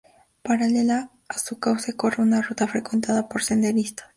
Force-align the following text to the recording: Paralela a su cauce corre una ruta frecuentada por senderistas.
Paralela 0.41 1.11
a 1.27 1.37
su 1.37 1.59
cauce 1.59 1.93
corre 1.95 2.23
una 2.23 2.41
ruta 2.41 2.67
frecuentada 2.67 3.29
por 3.29 3.43
senderistas. 3.43 4.09